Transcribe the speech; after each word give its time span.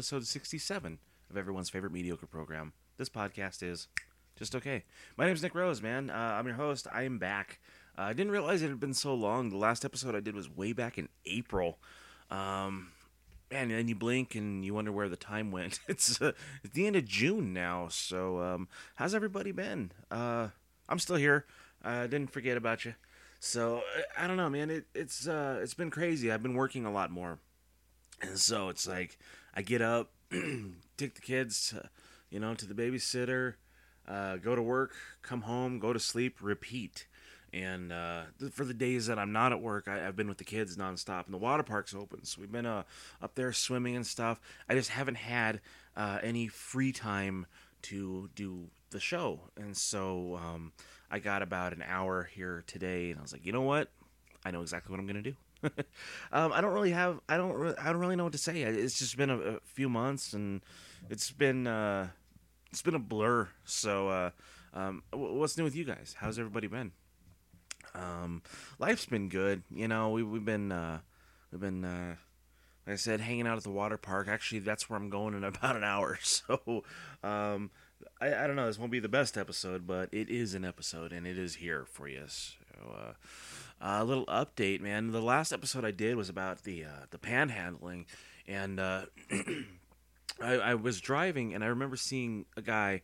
Episode 0.00 0.26
67 0.26 0.98
of 1.28 1.36
everyone's 1.36 1.68
favorite 1.68 1.92
mediocre 1.92 2.24
program. 2.24 2.72
This 2.96 3.10
podcast 3.10 3.62
is 3.62 3.86
just 4.34 4.56
okay. 4.56 4.84
My 5.18 5.26
name's 5.26 5.42
Nick 5.42 5.54
Rose, 5.54 5.82
man. 5.82 6.08
Uh, 6.08 6.14
I'm 6.38 6.46
your 6.46 6.56
host. 6.56 6.86
I 6.90 7.02
am 7.02 7.18
back. 7.18 7.60
Uh, 7.98 8.04
I 8.04 8.14
didn't 8.14 8.32
realize 8.32 8.62
it 8.62 8.70
had 8.70 8.80
been 8.80 8.94
so 8.94 9.12
long. 9.12 9.50
The 9.50 9.58
last 9.58 9.84
episode 9.84 10.14
I 10.14 10.20
did 10.20 10.34
was 10.34 10.48
way 10.48 10.72
back 10.72 10.96
in 10.96 11.10
April. 11.26 11.78
Um, 12.30 12.92
man, 13.52 13.64
and 13.64 13.72
then 13.72 13.88
you 13.88 13.94
blink 13.94 14.34
and 14.34 14.64
you 14.64 14.72
wonder 14.72 14.90
where 14.90 15.10
the 15.10 15.16
time 15.16 15.52
went. 15.52 15.80
It's, 15.86 16.18
uh, 16.22 16.32
it's 16.64 16.72
the 16.72 16.86
end 16.86 16.96
of 16.96 17.04
June 17.04 17.52
now. 17.52 17.88
So, 17.88 18.40
um, 18.40 18.68
how's 18.94 19.14
everybody 19.14 19.52
been? 19.52 19.92
Uh, 20.10 20.48
I'm 20.88 20.98
still 20.98 21.16
here. 21.16 21.44
I 21.84 22.06
didn't 22.06 22.32
forget 22.32 22.56
about 22.56 22.86
you. 22.86 22.94
So 23.38 23.82
I 24.16 24.26
don't 24.26 24.38
know, 24.38 24.48
man. 24.48 24.70
It, 24.70 24.86
it's 24.94 25.28
uh, 25.28 25.60
it's 25.62 25.74
been 25.74 25.90
crazy. 25.90 26.32
I've 26.32 26.42
been 26.42 26.54
working 26.54 26.86
a 26.86 26.90
lot 26.90 27.10
more, 27.10 27.38
and 28.22 28.38
so 28.38 28.70
it's 28.70 28.88
like 28.88 29.18
I 29.54 29.62
get 29.62 29.82
up, 29.82 30.10
take 30.96 31.14
the 31.14 31.20
kids, 31.20 31.70
to, 31.70 31.88
you 32.30 32.40
know, 32.40 32.54
to 32.54 32.66
the 32.66 32.74
babysitter, 32.74 33.54
uh, 34.08 34.36
go 34.36 34.54
to 34.54 34.62
work, 34.62 34.92
come 35.22 35.42
home, 35.42 35.78
go 35.78 35.92
to 35.92 36.00
sleep, 36.00 36.38
repeat. 36.40 37.06
And 37.52 37.92
uh, 37.92 38.22
th- 38.38 38.52
for 38.52 38.64
the 38.64 38.74
days 38.74 39.06
that 39.06 39.18
I'm 39.18 39.32
not 39.32 39.52
at 39.52 39.60
work, 39.60 39.88
I, 39.88 40.06
I've 40.06 40.16
been 40.16 40.28
with 40.28 40.38
the 40.38 40.44
kids 40.44 40.76
nonstop, 40.76 41.24
and 41.24 41.34
the 41.34 41.38
water 41.38 41.62
park's 41.62 41.94
open, 41.94 42.24
so 42.24 42.40
we've 42.40 42.52
been 42.52 42.66
uh, 42.66 42.84
up 43.20 43.34
there 43.34 43.52
swimming 43.52 43.96
and 43.96 44.06
stuff. 44.06 44.40
I 44.68 44.74
just 44.74 44.90
haven't 44.90 45.16
had 45.16 45.60
uh, 45.96 46.18
any 46.22 46.46
free 46.48 46.92
time 46.92 47.46
to 47.82 48.30
do 48.34 48.68
the 48.90 49.00
show, 49.00 49.40
and 49.56 49.76
so 49.76 50.38
um, 50.40 50.72
I 51.10 51.18
got 51.18 51.42
about 51.42 51.72
an 51.72 51.82
hour 51.86 52.28
here 52.32 52.62
today, 52.66 53.10
and 53.10 53.18
I 53.18 53.22
was 53.22 53.32
like, 53.32 53.44
you 53.44 53.52
know 53.52 53.62
what? 53.62 53.90
I 54.44 54.52
know 54.52 54.62
exactly 54.62 54.92
what 54.92 55.00
I'm 55.00 55.06
gonna 55.06 55.22
do. 55.22 55.34
um, 56.32 56.52
I 56.52 56.60
don't 56.60 56.72
really 56.72 56.90
have. 56.92 57.20
I 57.28 57.36
don't. 57.36 57.52
Re- 57.52 57.74
I 57.78 57.86
don't 57.86 58.00
really 58.00 58.16
know 58.16 58.24
what 58.24 58.32
to 58.32 58.38
say. 58.38 58.62
It's 58.62 58.98
just 58.98 59.16
been 59.16 59.30
a, 59.30 59.38
a 59.38 59.60
few 59.64 59.88
months, 59.88 60.32
and 60.32 60.62
it's 61.08 61.30
been. 61.30 61.66
Uh, 61.66 62.08
it's 62.70 62.82
been 62.82 62.94
a 62.94 63.00
blur. 63.00 63.48
So, 63.64 64.08
uh, 64.08 64.30
um, 64.74 65.02
what's 65.12 65.56
new 65.58 65.64
with 65.64 65.74
you 65.74 65.84
guys? 65.84 66.14
How's 66.18 66.38
everybody 66.38 66.66
been? 66.66 66.92
Um, 67.94 68.42
life's 68.78 69.06
been 69.06 69.28
good. 69.28 69.62
You 69.70 69.88
know, 69.88 70.10
we, 70.10 70.22
we've 70.22 70.44
been. 70.44 70.72
Uh, 70.72 71.00
we've 71.50 71.60
been. 71.60 71.84
Uh, 71.84 72.16
like 72.86 72.94
I 72.94 72.96
said, 72.96 73.20
hanging 73.20 73.46
out 73.46 73.58
at 73.58 73.62
the 73.62 73.70
water 73.70 73.98
park. 73.98 74.26
Actually, 74.28 74.60
that's 74.60 74.88
where 74.88 74.98
I'm 74.98 75.10
going 75.10 75.34
in 75.34 75.44
about 75.44 75.76
an 75.76 75.84
hour. 75.84 76.18
So, 76.24 76.84
um, 77.22 77.70
I, 78.20 78.34
I 78.34 78.46
don't 78.46 78.56
know. 78.56 78.66
This 78.66 78.78
won't 78.78 78.90
be 78.92 79.00
the 79.00 79.08
best 79.08 79.36
episode, 79.36 79.86
but 79.86 80.08
it 80.12 80.30
is 80.30 80.54
an 80.54 80.64
episode, 80.64 81.12
and 81.12 81.26
it 81.26 81.38
is 81.38 81.56
here 81.56 81.84
for 81.84 82.08
you. 82.08 82.24
So, 82.80 82.90
uh, 82.90 83.12
a 83.80 84.04
little 84.04 84.26
update, 84.26 84.80
man. 84.80 85.10
The 85.12 85.20
last 85.20 85.52
episode 85.52 85.84
I 85.84 85.90
did 85.90 86.16
was 86.16 86.28
about 86.28 86.64
the 86.64 86.84
uh, 86.84 87.06
the 87.10 87.18
panhandling, 87.18 88.06
and 88.46 88.78
uh, 88.78 89.02
I, 90.40 90.52
I, 90.54 90.74
was 90.74 91.00
driving, 91.00 91.54
and 91.54 91.62
I 91.64 91.68
remember 91.68 91.96
seeing 91.96 92.46
a 92.56 92.62
guy 92.62 93.02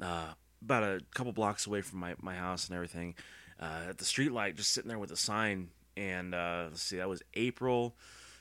about 0.00 0.82
a 0.82 1.00
couple 1.14 1.32
blocks 1.32 1.66
away 1.66 1.82
from 1.82 1.98
my, 2.00 2.14
my 2.20 2.34
house 2.34 2.66
and 2.68 2.74
everything 2.74 3.14
at 3.60 3.98
the 3.98 4.04
street 4.04 4.32
light, 4.32 4.56
just 4.56 4.72
sitting 4.72 4.88
there 4.88 4.98
with 4.98 5.10
a 5.10 5.16
sign. 5.16 5.68
And 5.96 6.32
let's 6.32 6.82
see, 6.82 6.96
that 6.96 7.08
was 7.08 7.22
April, 7.34 7.96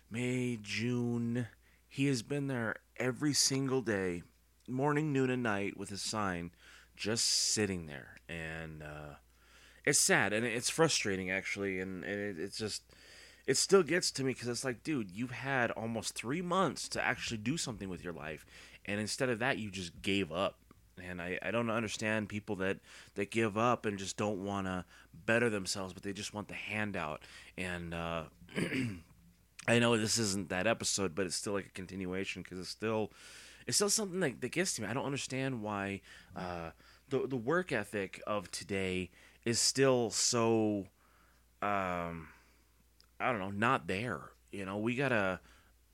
May, 0.09 0.57
June. 0.61 1.47
He 1.87 2.07
has 2.07 2.21
been 2.21 2.47
there 2.47 2.75
every 2.97 3.33
single 3.33 3.81
day, 3.81 4.23
morning, 4.67 5.11
noon, 5.11 5.29
and 5.29 5.43
night, 5.43 5.77
with 5.77 5.89
his 5.89 6.01
sign, 6.01 6.51
just 6.95 7.25
sitting 7.25 7.87
there, 7.87 8.17
and 8.29 8.83
uh, 8.83 9.15
it's 9.87 9.99
sad 9.99 10.33
and 10.33 10.45
it's 10.45 10.69
frustrating 10.69 11.31
actually, 11.31 11.79
and, 11.79 12.03
and 12.03 12.19
it, 12.19 12.39
it's 12.39 12.57
just 12.57 12.83
it 13.47 13.55
still 13.55 13.83
gets 13.83 14.11
to 14.11 14.23
me 14.23 14.33
because 14.33 14.49
it's 14.49 14.65
like, 14.65 14.83
dude, 14.83 15.09
you've 15.09 15.31
had 15.31 15.71
almost 15.71 16.13
three 16.13 16.41
months 16.41 16.89
to 16.89 17.03
actually 17.03 17.37
do 17.37 17.55
something 17.55 17.87
with 17.87 18.03
your 18.03 18.11
life, 18.11 18.45
and 18.85 18.99
instead 18.99 19.29
of 19.29 19.39
that, 19.39 19.57
you 19.57 19.71
just 19.71 20.01
gave 20.01 20.31
up. 20.31 20.57
And 21.01 21.21
I, 21.21 21.37
I 21.43 21.51
don't 21.51 21.69
understand 21.69 22.27
people 22.27 22.55
that, 22.57 22.79
that 23.13 23.29
give 23.29 23.55
up 23.55 23.85
and 23.85 23.99
just 23.99 24.17
don't 24.17 24.43
want 24.43 24.65
to 24.65 24.83
better 25.27 25.47
themselves, 25.47 25.93
but 25.93 26.01
they 26.01 26.11
just 26.11 26.33
want 26.33 26.47
the 26.47 26.55
handout. 26.55 27.21
And 27.55 27.93
uh, 27.93 28.23
I 29.67 29.77
know 29.77 29.95
this 29.95 30.17
isn't 30.17 30.49
that 30.49 30.65
episode, 30.65 31.13
but 31.13 31.27
it's 31.27 31.35
still 31.35 31.53
like 31.53 31.67
a 31.67 31.69
continuation 31.69 32.41
because 32.41 32.57
it's 32.57 32.69
still 32.69 33.11
it's 33.67 33.77
still 33.77 33.91
something 33.91 34.19
that, 34.21 34.41
that 34.41 34.51
gets 34.51 34.73
to 34.75 34.81
me. 34.81 34.87
I 34.87 34.93
don't 34.93 35.05
understand 35.05 35.61
why 35.61 36.01
uh, 36.35 36.71
the 37.09 37.27
the 37.27 37.37
work 37.37 37.71
ethic 37.71 38.19
of 38.25 38.49
today 38.49 39.11
is 39.47 39.59
still 39.59 40.09
so 40.09 40.85
um 41.61 42.27
I 43.19 43.31
don't 43.31 43.39
know, 43.39 43.49
not 43.49 43.87
there. 43.87 44.19
You 44.51 44.65
know, 44.65 44.77
we 44.77 44.95
gotta 44.95 45.39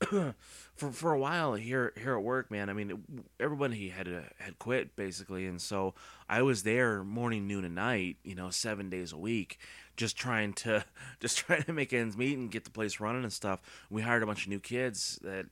for 0.00 0.34
for 0.74 1.12
a 1.12 1.18
while 1.18 1.54
here 1.54 1.92
here 1.96 2.16
at 2.16 2.22
work, 2.22 2.50
man. 2.50 2.68
I 2.68 2.72
mean, 2.72 3.04
everybody 3.38 3.90
had 3.90 4.08
uh, 4.08 4.22
had 4.38 4.58
quit 4.58 4.96
basically, 4.96 5.46
and 5.46 5.62
so 5.62 5.94
I 6.28 6.42
was 6.42 6.64
there 6.64 7.04
morning, 7.04 7.46
noon, 7.46 7.64
and 7.64 7.76
night. 7.76 8.16
You 8.24 8.34
know, 8.34 8.50
seven 8.50 8.90
days 8.90 9.12
a 9.12 9.16
week, 9.16 9.58
just 9.96 10.16
trying 10.16 10.52
to 10.54 10.84
just 11.20 11.38
trying 11.38 11.62
to 11.62 11.72
make 11.72 11.92
ends 11.92 12.16
meet 12.16 12.36
and 12.36 12.50
get 12.50 12.64
the 12.64 12.70
place 12.70 12.98
running 12.98 13.22
and 13.22 13.32
stuff. 13.32 13.62
We 13.88 14.02
hired 14.02 14.24
a 14.24 14.26
bunch 14.26 14.42
of 14.42 14.48
new 14.48 14.60
kids 14.60 15.20
that, 15.22 15.46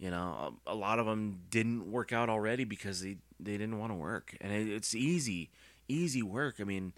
you 0.00 0.10
know, 0.10 0.56
a, 0.66 0.72
a 0.72 0.74
lot 0.74 0.98
of 0.98 1.06
them 1.06 1.42
didn't 1.48 1.90
work 1.92 2.12
out 2.12 2.28
already 2.28 2.64
because 2.64 3.02
they 3.02 3.18
they 3.38 3.52
didn't 3.52 3.78
want 3.78 3.92
to 3.92 3.96
work, 3.96 4.36
and 4.40 4.52
it, 4.52 4.68
it's 4.68 4.96
easy 4.96 5.50
easy 5.86 6.22
work. 6.22 6.56
I 6.60 6.64
mean 6.64 6.92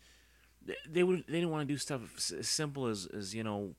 they 0.88 1.02
would 1.02 1.24
they 1.26 1.34
didn't 1.34 1.50
want 1.50 1.66
to 1.66 1.72
do 1.72 1.78
stuff 1.78 2.00
as 2.38 2.48
simple 2.48 2.86
as 2.86 3.06
as 3.06 3.34
you 3.34 3.42
know 3.42 3.74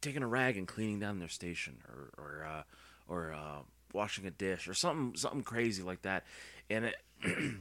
taking 0.00 0.22
a 0.22 0.26
rag 0.26 0.56
and 0.56 0.68
cleaning 0.68 1.00
down 1.00 1.18
their 1.18 1.28
station 1.28 1.78
or 1.88 2.10
or 2.16 2.46
uh, 2.46 2.62
or 3.08 3.32
uh, 3.32 3.62
washing 3.92 4.26
a 4.26 4.30
dish 4.30 4.68
or 4.68 4.74
something 4.74 5.16
something 5.16 5.42
crazy 5.42 5.82
like 5.82 6.02
that. 6.02 6.24
And 6.70 6.86
it 6.86 6.96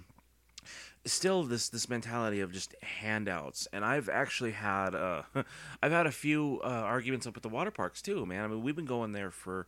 still 1.05 1.43
this 1.43 1.69
this 1.69 1.89
mentality 1.89 2.41
of 2.41 2.51
just 2.51 2.75
handouts. 2.81 3.67
And 3.73 3.85
i've 3.85 4.09
actually 4.09 4.51
had 4.51 4.95
uh 4.95 5.23
i've 5.83 5.91
had 5.91 6.07
a 6.07 6.11
few 6.11 6.61
uh, 6.63 6.67
arguments 6.67 7.27
up 7.27 7.37
at 7.37 7.43
the 7.43 7.49
water 7.49 7.71
parks 7.71 8.01
too 8.01 8.25
man. 8.25 8.43
I 8.43 8.47
mean 8.47 8.63
we've 8.63 8.75
been 8.75 8.85
going 8.85 9.11
there 9.11 9.31
for 9.31 9.67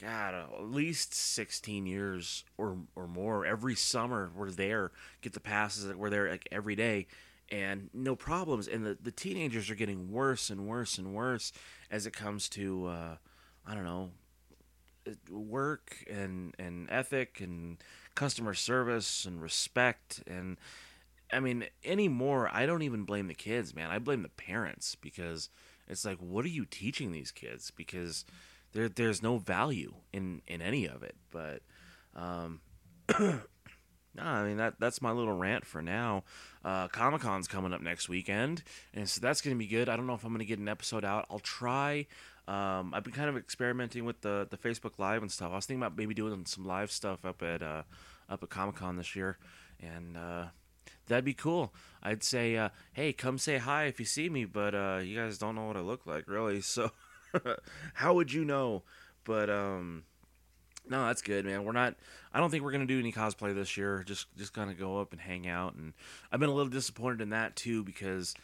god 0.00 0.34
at 0.34 0.64
least 0.64 1.14
16 1.14 1.86
years 1.86 2.44
or 2.56 2.78
or 2.94 3.06
more. 3.06 3.44
Every 3.44 3.74
summer 3.74 4.30
we're 4.34 4.50
there 4.50 4.92
get 5.22 5.32
the 5.32 5.40
passes 5.40 5.94
we're 5.94 6.10
there 6.10 6.30
like 6.30 6.48
every 6.52 6.76
day 6.76 7.06
and 7.50 7.90
no 7.92 8.16
problems. 8.16 8.68
And 8.68 8.84
the, 8.84 8.96
the 9.00 9.10
teenagers 9.10 9.70
are 9.70 9.74
getting 9.74 10.10
worse 10.10 10.50
and 10.50 10.66
worse 10.66 10.98
and 10.98 11.14
worse 11.14 11.52
as 11.90 12.06
it 12.06 12.12
comes 12.12 12.48
to, 12.50 12.86
uh, 12.86 13.16
I 13.66 13.74
don't 13.74 13.84
know, 13.84 14.10
work 15.30 16.04
and, 16.10 16.54
and 16.58 16.88
ethic 16.90 17.40
and 17.40 17.78
customer 18.14 18.54
service 18.54 19.24
and 19.24 19.40
respect. 19.40 20.22
And 20.26 20.56
I 21.32 21.40
mean, 21.40 21.66
anymore, 21.84 22.50
I 22.52 22.66
don't 22.66 22.82
even 22.82 23.04
blame 23.04 23.28
the 23.28 23.34
kids, 23.34 23.74
man. 23.74 23.90
I 23.90 23.98
blame 23.98 24.22
the 24.22 24.28
parents 24.28 24.96
because 24.96 25.48
it's 25.88 26.04
like, 26.04 26.18
what 26.18 26.44
are 26.44 26.48
you 26.48 26.64
teaching 26.64 27.12
these 27.12 27.30
kids? 27.30 27.70
Because 27.70 28.24
there, 28.72 28.88
there's 28.88 29.22
no 29.22 29.38
value 29.38 29.94
in, 30.12 30.42
in 30.46 30.60
any 30.60 30.86
of 30.86 31.02
it. 31.02 31.16
But, 31.30 31.62
um, 32.14 32.60
No, 34.16 34.22
I 34.22 34.44
mean 34.44 34.56
that 34.56 34.80
that's 34.80 35.02
my 35.02 35.12
little 35.12 35.36
rant 35.36 35.66
for 35.66 35.82
now. 35.82 36.24
Uh, 36.64 36.88
Comic 36.88 37.20
Con's 37.20 37.46
coming 37.46 37.72
up 37.74 37.82
next 37.82 38.08
weekend, 38.08 38.62
and 38.94 39.08
so 39.08 39.20
that's 39.20 39.42
to 39.54 39.54
be 39.54 39.66
good. 39.66 39.88
I 39.88 39.96
don't 39.96 40.06
know 40.06 40.14
if 40.14 40.24
I'm 40.24 40.30
to 40.38 40.44
get 40.44 40.58
an 40.58 40.68
episode 40.68 41.04
out. 41.04 41.26
I'll 41.30 41.38
try. 41.38 42.06
Um, 42.48 42.94
I've 42.94 43.04
been 43.04 43.12
kind 43.12 43.28
of 43.28 43.36
experimenting 43.36 44.04
with 44.04 44.22
the 44.22 44.48
the 44.50 44.56
Facebook 44.56 44.98
Live 44.98 45.20
and 45.20 45.30
stuff. 45.30 45.52
I 45.52 45.56
was 45.56 45.66
thinking 45.66 45.82
about 45.82 45.98
maybe 45.98 46.14
doing 46.14 46.46
some 46.46 46.64
live 46.64 46.90
stuff 46.90 47.24
up 47.26 47.42
at 47.42 47.62
uh, 47.62 47.82
up 48.30 48.42
at 48.42 48.48
Comic 48.48 48.76
Con 48.76 48.96
this 48.96 49.14
year, 49.14 49.36
and 49.80 50.16
uh, 50.16 50.46
that'd 51.08 51.24
be 51.24 51.34
cool. 51.34 51.74
I'd 52.02 52.24
say, 52.24 52.56
uh, 52.56 52.70
hey, 52.94 53.12
come 53.12 53.36
say 53.36 53.58
hi 53.58 53.84
if 53.84 54.00
you 54.00 54.06
see 54.06 54.30
me, 54.30 54.46
but 54.46 54.74
uh, 54.74 55.00
you 55.02 55.14
guys 55.14 55.36
don't 55.36 55.56
know 55.56 55.66
what 55.66 55.76
I 55.76 55.80
look 55.80 56.06
like, 56.06 56.26
really. 56.28 56.62
So 56.72 56.90
how 57.94 58.14
would 58.14 58.32
you 58.32 58.46
know? 58.46 58.82
But 59.24 59.50
um, 59.50 60.04
no, 60.88 61.06
that's 61.06 61.22
good, 61.22 61.44
man. 61.44 61.64
We're 61.64 61.72
not. 61.72 61.94
I 62.32 62.40
don't 62.40 62.50
think 62.50 62.62
we're 62.62 62.72
gonna 62.72 62.86
do 62.86 62.98
any 62.98 63.12
cosplay 63.12 63.54
this 63.54 63.76
year. 63.76 64.02
Just 64.06 64.26
just 64.36 64.52
gonna 64.52 64.74
go 64.74 65.00
up 65.00 65.12
and 65.12 65.20
hang 65.20 65.48
out, 65.48 65.74
and 65.74 65.92
I've 66.30 66.40
been 66.40 66.48
a 66.48 66.54
little 66.54 66.70
disappointed 66.70 67.20
in 67.20 67.30
that 67.30 67.56
too 67.56 67.82
because 67.84 68.34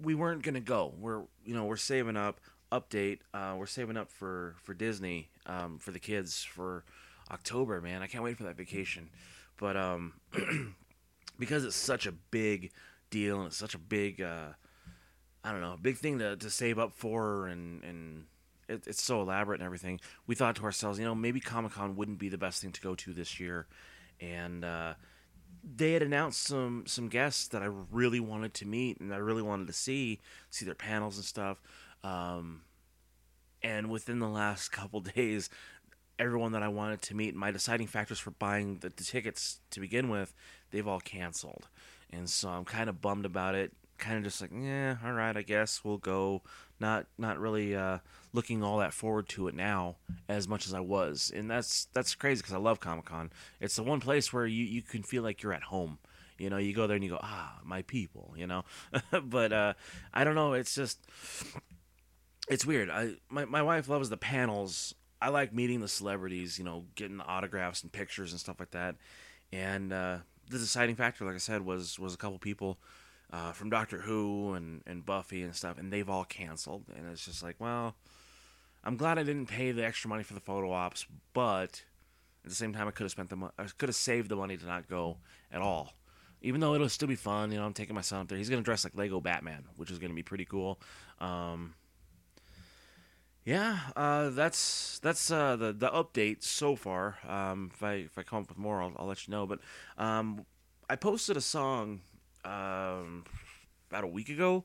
we 0.00 0.14
weren't 0.14 0.42
gonna 0.42 0.60
go. 0.60 0.94
We're 0.98 1.22
you 1.44 1.54
know 1.54 1.64
we're 1.64 1.76
saving 1.76 2.16
up. 2.16 2.40
Update. 2.70 3.18
Uh, 3.34 3.54
we're 3.58 3.66
saving 3.66 3.98
up 3.98 4.10
for 4.10 4.54
for 4.62 4.72
Disney 4.72 5.28
um, 5.44 5.78
for 5.78 5.90
the 5.90 5.98
kids 5.98 6.42
for 6.42 6.84
October. 7.30 7.80
Man, 7.82 8.00
I 8.00 8.06
can't 8.06 8.24
wait 8.24 8.38
for 8.38 8.44
that 8.44 8.56
vacation. 8.56 9.10
But 9.58 9.76
um, 9.76 10.14
because 11.38 11.64
it's 11.64 11.76
such 11.76 12.06
a 12.06 12.12
big 12.12 12.70
deal 13.10 13.38
and 13.38 13.48
it's 13.48 13.56
such 13.56 13.74
a 13.74 13.78
big 13.78 14.20
uh, 14.20 14.48
I 15.44 15.52
don't 15.52 15.60
know 15.60 15.76
big 15.80 15.98
thing 15.98 16.18
to, 16.18 16.36
to 16.36 16.50
save 16.50 16.78
up 16.78 16.92
for 16.94 17.46
and 17.46 17.82
and 17.84 18.24
it, 18.68 18.86
it's 18.86 19.02
so 19.02 19.20
elaborate 19.20 19.60
and 19.60 19.66
everything. 19.66 20.00
We 20.26 20.34
thought 20.34 20.56
to 20.56 20.64
ourselves, 20.64 20.98
you 20.98 21.04
know, 21.04 21.14
maybe 21.14 21.40
Comic 21.40 21.72
Con 21.72 21.96
wouldn't 21.96 22.18
be 22.18 22.28
the 22.28 22.38
best 22.38 22.62
thing 22.62 22.72
to 22.72 22.80
go 22.80 22.94
to 22.94 23.12
this 23.12 23.38
year, 23.40 23.66
and 24.20 24.64
uh, 24.64 24.94
they 25.62 25.92
had 25.92 26.02
announced 26.02 26.42
some 26.42 26.84
some 26.86 27.08
guests 27.08 27.48
that 27.48 27.62
I 27.62 27.68
really 27.90 28.20
wanted 28.20 28.54
to 28.54 28.66
meet 28.66 29.00
and 29.00 29.12
I 29.12 29.18
really 29.18 29.42
wanted 29.42 29.66
to 29.68 29.72
see, 29.72 30.20
see 30.50 30.64
their 30.64 30.74
panels 30.74 31.16
and 31.16 31.24
stuff. 31.24 31.62
Um, 32.02 32.62
and 33.62 33.90
within 33.90 34.18
the 34.18 34.28
last 34.28 34.68
couple 34.72 35.00
days, 35.00 35.48
everyone 36.18 36.52
that 36.52 36.62
I 36.62 36.68
wanted 36.68 37.02
to 37.02 37.16
meet. 37.16 37.34
My 37.34 37.50
deciding 37.50 37.86
factors 37.86 38.18
for 38.18 38.30
buying 38.32 38.78
the, 38.78 38.88
the 38.90 39.04
tickets 39.04 39.60
to 39.70 39.80
begin 39.80 40.08
with, 40.08 40.34
they've 40.70 40.86
all 40.86 41.00
canceled, 41.00 41.68
and 42.10 42.28
so 42.28 42.48
I'm 42.48 42.64
kind 42.64 42.88
of 42.88 43.00
bummed 43.00 43.26
about 43.26 43.54
it. 43.54 43.72
Kind 44.02 44.18
of 44.18 44.24
just 44.24 44.40
like, 44.40 44.50
yeah, 44.52 44.96
all 45.04 45.12
right, 45.12 45.36
I 45.36 45.42
guess 45.42 45.82
we'll 45.84 45.96
go. 45.96 46.42
Not 46.80 47.06
not 47.18 47.38
really 47.38 47.76
uh, 47.76 47.98
looking 48.32 48.60
all 48.64 48.78
that 48.78 48.92
forward 48.92 49.28
to 49.28 49.46
it 49.46 49.54
now 49.54 49.94
as 50.28 50.48
much 50.48 50.66
as 50.66 50.74
I 50.74 50.80
was, 50.80 51.30
and 51.32 51.48
that's 51.48 51.84
that's 51.94 52.16
crazy 52.16 52.40
because 52.42 52.52
I 52.52 52.58
love 52.58 52.80
Comic 52.80 53.04
Con. 53.04 53.30
It's 53.60 53.76
the 53.76 53.84
one 53.84 54.00
place 54.00 54.32
where 54.32 54.44
you 54.44 54.64
you 54.64 54.82
can 54.82 55.04
feel 55.04 55.22
like 55.22 55.40
you're 55.40 55.52
at 55.52 55.62
home. 55.62 55.98
You 56.36 56.50
know, 56.50 56.56
you 56.56 56.74
go 56.74 56.88
there 56.88 56.96
and 56.96 57.04
you 57.04 57.10
go, 57.10 57.20
ah, 57.22 57.60
my 57.62 57.82
people. 57.82 58.34
You 58.36 58.48
know, 58.48 58.64
but 59.22 59.52
uh, 59.52 59.74
I 60.12 60.24
don't 60.24 60.34
know. 60.34 60.54
It's 60.54 60.74
just 60.74 60.98
it's 62.48 62.66
weird. 62.66 62.90
I 62.90 63.12
my 63.28 63.44
my 63.44 63.62
wife 63.62 63.88
loves 63.88 64.10
the 64.10 64.16
panels. 64.16 64.96
I 65.20 65.28
like 65.28 65.54
meeting 65.54 65.78
the 65.78 65.86
celebrities. 65.86 66.58
You 66.58 66.64
know, 66.64 66.86
getting 66.96 67.20
autographs 67.20 67.84
and 67.84 67.92
pictures 67.92 68.32
and 68.32 68.40
stuff 68.40 68.58
like 68.58 68.72
that. 68.72 68.96
And 69.52 69.92
uh, 69.92 70.16
the 70.50 70.58
deciding 70.58 70.96
factor, 70.96 71.24
like 71.24 71.36
I 71.36 71.38
said, 71.38 71.64
was 71.64 72.00
was 72.00 72.14
a 72.14 72.16
couple 72.16 72.40
people 72.40 72.80
uh, 73.32 73.52
from 73.52 73.70
Doctor 73.70 73.98
Who 73.98 74.52
and 74.54 74.82
and 74.86 75.04
Buffy 75.04 75.42
and 75.42 75.54
stuff, 75.54 75.78
and 75.78 75.92
they've 75.92 76.08
all 76.08 76.24
canceled. 76.24 76.84
And 76.94 77.10
it's 77.10 77.24
just 77.24 77.42
like, 77.42 77.56
well, 77.58 77.96
I'm 78.84 78.96
glad 78.96 79.18
I 79.18 79.22
didn't 79.22 79.46
pay 79.46 79.72
the 79.72 79.84
extra 79.84 80.08
money 80.08 80.22
for 80.22 80.34
the 80.34 80.40
photo 80.40 80.72
ops, 80.72 81.06
but 81.32 81.82
at 82.44 82.50
the 82.50 82.54
same 82.54 82.72
time, 82.72 82.88
I 82.88 82.90
could 82.90 83.04
have 83.04 83.12
spent 83.12 83.30
the 83.30 83.36
mo- 83.36 83.52
I 83.58 83.64
could 83.78 83.88
have 83.88 83.96
saved 83.96 84.28
the 84.28 84.36
money 84.36 84.56
to 84.56 84.66
not 84.66 84.88
go 84.88 85.18
at 85.50 85.62
all. 85.62 85.94
Even 86.42 86.60
though 86.60 86.74
it'll 86.74 86.88
still 86.88 87.08
be 87.08 87.14
fun, 87.14 87.52
you 87.52 87.58
know, 87.58 87.64
I'm 87.64 87.72
taking 87.72 87.94
my 87.94 88.00
son 88.00 88.22
up 88.22 88.28
there. 88.28 88.36
He's 88.36 88.50
gonna 88.50 88.62
dress 88.62 88.84
like 88.84 88.96
Lego 88.96 89.20
Batman, 89.20 89.64
which 89.76 89.90
is 89.90 89.98
gonna 89.98 90.14
be 90.14 90.24
pretty 90.24 90.44
cool. 90.44 90.80
Um, 91.20 91.74
yeah, 93.44 93.78
uh, 93.96 94.30
that's 94.30 94.98
that's 94.98 95.30
uh, 95.30 95.56
the 95.56 95.72
the 95.72 95.88
update 95.88 96.42
so 96.42 96.76
far. 96.76 97.18
Um, 97.26 97.70
if 97.72 97.82
I 97.82 97.92
if 97.94 98.18
I 98.18 98.24
come 98.24 98.40
up 98.42 98.48
with 98.48 98.58
more, 98.58 98.82
I'll, 98.82 98.92
I'll 98.96 99.06
let 99.06 99.26
you 99.26 99.32
know. 99.32 99.46
But 99.46 99.60
um, 99.96 100.44
I 100.90 100.96
posted 100.96 101.36
a 101.36 101.40
song 101.40 102.00
um, 102.44 103.24
about 103.90 104.04
a 104.04 104.08
week 104.08 104.28
ago, 104.28 104.64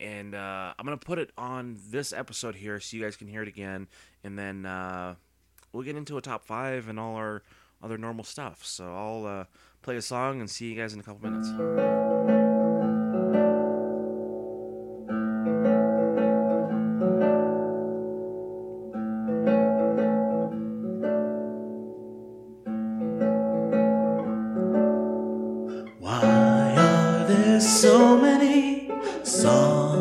and 0.00 0.34
uh, 0.34 0.74
I'm 0.78 0.84
gonna 0.84 0.96
put 0.96 1.18
it 1.18 1.30
on 1.36 1.78
this 1.90 2.12
episode 2.12 2.54
here 2.54 2.80
so 2.80 2.96
you 2.96 3.02
guys 3.02 3.16
can 3.16 3.28
hear 3.28 3.42
it 3.42 3.48
again, 3.48 3.88
and 4.24 4.38
then 4.38 4.66
uh, 4.66 5.14
we'll 5.72 5.82
get 5.82 5.96
into 5.96 6.18
a 6.18 6.22
top 6.22 6.44
five 6.44 6.88
and 6.88 6.98
all 6.98 7.16
our 7.16 7.42
other 7.82 7.98
normal 7.98 8.24
stuff. 8.24 8.64
So 8.64 8.94
I'll 8.94 9.26
uh, 9.26 9.44
play 9.82 9.96
a 9.96 10.02
song 10.02 10.40
and 10.40 10.50
see 10.50 10.70
you 10.70 10.76
guys 10.76 10.94
in 10.94 11.00
a 11.00 11.02
couple 11.02 11.30
minutes. 11.30 12.05
So 27.60 28.16
many 28.18 28.88
songs 29.22 29.95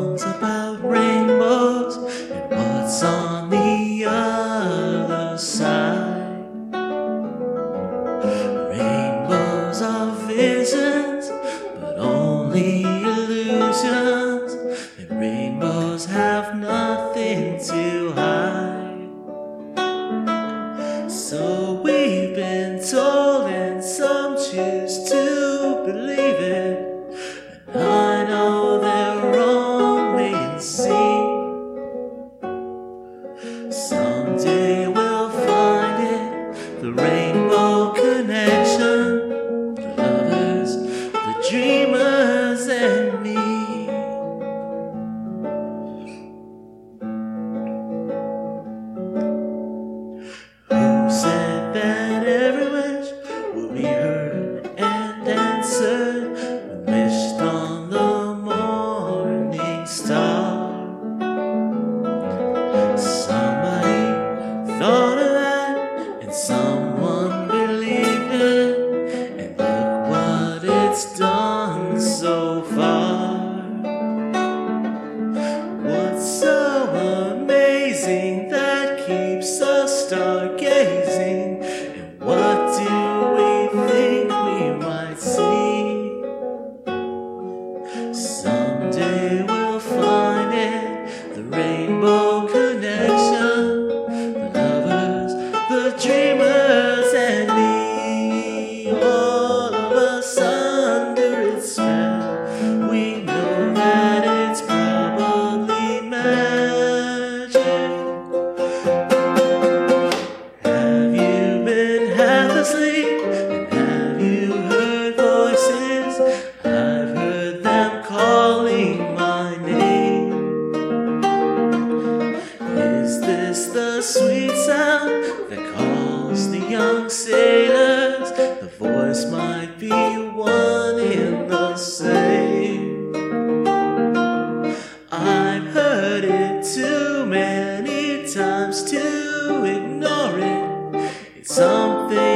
something 141.56 142.35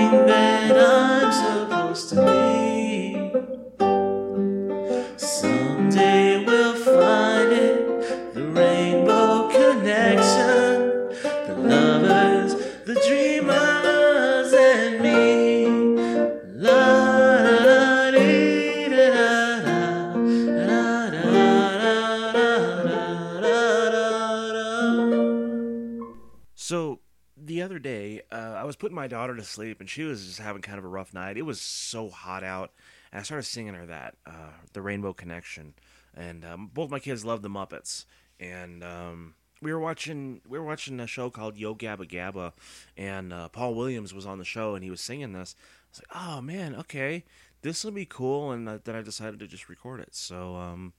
putting 28.80 28.96
my 28.96 29.08
daughter 29.08 29.36
to 29.36 29.44
sleep, 29.44 29.80
and 29.80 29.90
she 29.90 30.04
was 30.04 30.26
just 30.26 30.40
having 30.40 30.62
kind 30.62 30.80
of 30.80 30.86
a 30.86 30.88
rough 30.88 31.14
night. 31.14 31.38
It 31.38 31.44
was 31.44 31.62
so 31.62 32.10
hot 32.10 32.44
out, 32.44 32.72
and 33.12 33.20
I 33.20 33.24
started 33.24 33.44
singing 33.44 33.76
her 33.76 33.86
that, 33.86 34.16
uh, 34.26 34.54
"The 34.74 34.82
Rainbow 34.82 35.14
Connection," 35.14 35.74
and 36.16 36.44
um, 36.44 36.72
both 36.74 36.90
my 36.90 37.00
kids 37.00 37.24
love 37.24 37.42
the 37.42 37.50
Muppets, 37.50 38.06
and 38.40 38.84
um, 38.84 39.36
we 39.62 39.72
were 39.72 39.80
watching 39.80 40.42
we 40.48 40.58
were 40.58 40.66
watching 40.66 41.00
a 41.00 41.08
show 41.08 41.30
called 41.30 41.58
Yo 41.58 41.76
Gabba 41.76 42.10
Gabba, 42.10 42.54
and 42.98 43.32
uh, 43.32 43.50
Paul 43.50 43.76
Williams 43.76 44.14
was 44.14 44.26
on 44.26 44.40
the 44.40 44.46
show, 44.46 44.74
and 44.74 44.84
he 44.84 44.90
was 44.90 45.02
singing 45.02 45.34
this. 45.34 45.56
I 45.60 45.88
was 45.92 46.02
like, 46.02 46.24
"Oh 46.24 46.42
man, 46.42 46.76
okay, 46.76 47.26
this 47.62 47.84
will 47.84 47.92
be 47.92 48.06
cool," 48.06 48.52
and 48.52 48.68
uh, 48.68 48.80
then 48.84 48.96
I 48.96 49.02
decided 49.02 49.40
to 49.42 49.48
just 49.48 49.70
record 49.70 50.00
it. 50.00 50.16
So 50.16 50.56
um, 50.56 50.94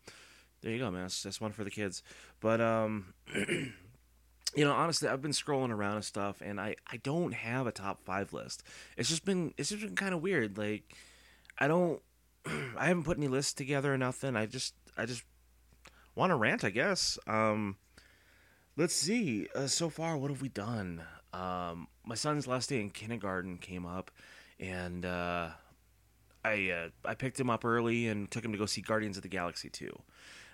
there 0.60 0.70
you 0.70 0.78
go, 0.78 0.90
man. 0.90 1.02
That's, 1.02 1.22
that's 1.22 1.40
one 1.40 1.52
for 1.52 1.64
the 1.64 1.70
kids, 1.70 2.02
but 2.40 2.60
um. 2.60 3.14
you 4.54 4.64
know, 4.64 4.73
honestly, 4.73 5.09
I've 5.09 5.23
been 5.23 5.30
scrolling 5.33 5.71
around 5.71 5.97
and 5.97 6.04
stuff, 6.04 6.42
and 6.45 6.61
I 6.61 6.76
I 6.90 6.97
don't 6.99 7.33
have 7.33 7.66
a 7.66 7.73
top 7.73 8.04
five 8.04 8.33
list. 8.33 8.62
It's 8.97 9.09
just 9.09 9.25
been 9.25 9.54
it's 9.57 9.71
just 9.71 9.83
been 9.83 9.97
kind 9.97 10.14
of 10.14 10.23
weird. 10.23 10.59
Like, 10.59 10.83
I 11.59 11.69
don't, 11.69 12.00
I 12.47 12.87
haven't 12.87 13.04
put 13.04 13.19
any 13.19 13.28
lists 13.28 13.52
together 13.52 13.95
or 13.95 13.99
nothing. 13.99 14.37
I 14.37 14.47
just 14.47 14.75
I 14.97 15.07
just 15.07 15.25
want 16.14 16.30
to 16.30 16.37
rant, 16.37 16.64
I 16.64 16.71
guess. 16.71 17.19
Um, 17.26 17.76
let's 18.76 18.95
see. 18.95 19.47
Uh, 19.54 19.66
so 19.66 19.88
far, 19.88 20.16
what 20.16 20.30
have 20.30 20.42
we 20.42 20.49
done? 20.49 21.02
Um, 21.33 21.88
my 22.04 22.14
son's 22.14 22.47
last 22.47 22.69
day 22.69 22.80
in 22.80 22.90
kindergarten 22.90 23.59
came 23.59 23.87
up, 23.87 24.11
and 24.59 25.04
uh, 25.07 25.50
I 26.45 26.71
uh, 26.71 26.88
I 27.04 27.14
picked 27.14 27.38
him 27.38 27.50
up 27.50 27.64
early 27.64 28.09
and 28.09 28.30
took 28.30 28.45
him 28.45 28.52
to 28.52 28.59
go 28.59 28.66
see 28.66 28.80
Guardians 28.80 29.16
of 29.16 29.23
the 29.23 29.28
Galaxy 29.28 29.71
two. 29.71 29.97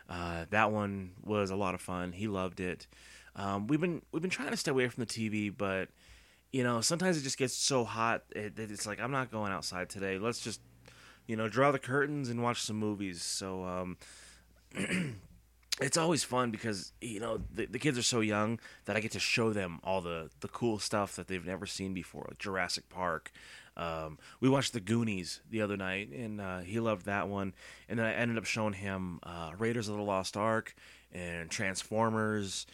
Uh, 0.09 0.45
that 0.51 0.71
one 0.71 1.13
was 1.25 1.51
a 1.51 1.57
lot 1.57 1.75
of 1.75 1.81
fun. 1.81 2.13
He 2.13 2.29
loved 2.29 2.61
it. 2.61 2.87
Um, 3.37 3.67
we've 3.67 3.81
been 3.81 4.03
we've 4.13 4.23
been 4.23 4.31
trying 4.31 4.51
to 4.51 4.57
stay 4.57 4.71
away 4.71 4.89
from 4.89 5.05
the 5.05 5.07
TV, 5.07 5.55
but 5.57 5.89
you 6.53 6.65
know 6.65 6.81
sometimes 6.81 7.19
it 7.19 7.23
just 7.23 7.39
gets 7.39 7.55
so 7.55 7.85
hot 7.85 8.23
it, 8.35 8.59
it's 8.59 8.87
like 8.87 9.01
I'm 9.01 9.11
not 9.11 9.31
going 9.31 9.53
outside 9.53 9.91
today. 9.91 10.19
Let's 10.19 10.41
just 10.41 10.61
you 11.27 11.37
know 11.37 11.49
draw 11.49 11.71
the 11.71 11.79
curtains 11.79 12.31
and 12.31 12.43
watch 12.43 12.63
some 12.63 12.77
movies. 12.77 13.23
So 13.23 13.65
um, 13.65 13.97
it's 15.81 15.99
always 15.99 16.25
fun 16.25 16.51
because 16.51 16.93
you 17.03 17.21
know 17.21 17.41
the, 17.53 17.67
the 17.67 17.79
kids 17.79 17.99
are 17.99 18.03
so 18.03 18.21
young 18.21 18.59
that 18.87 18.97
I 18.97 19.01
get 19.01 19.13
to 19.13 19.21
show 19.21 19.53
them 19.53 19.81
all 19.85 20.01
the 20.01 20.31
the 20.41 20.49
cool 20.49 20.79
stuff 20.79 21.15
that 21.17 21.29
they've 21.29 21.47
never 21.47 21.67
seen 21.67 21.93
before, 21.93 22.25
like 22.29 22.39
Jurassic 22.39 22.89
Park. 22.89 23.31
Um, 23.77 24.19
we 24.41 24.49
watched 24.49 24.73
The 24.73 24.81
Goonies 24.81 25.43
the 25.51 25.61
other 25.61 25.77
night, 25.77 26.09
and 26.09 26.41
uh, 26.41 26.61
he 26.61 26.81
loved 26.81 27.05
that 27.05 27.29
one. 27.29 27.53
And 27.91 27.99
then 27.99 28.07
I 28.07 28.15
ended 28.15 28.39
up 28.39 28.47
showing 28.47 28.73
him 28.73 29.21
uh, 29.23 29.53
Raiders 29.59 29.89
of 29.89 29.97
the 29.97 30.03
Lost 30.03 30.35
Ark 30.35 30.75
and 31.13 31.51
Transformers 31.51 32.67